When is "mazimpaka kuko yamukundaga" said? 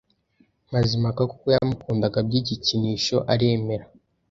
0.71-2.17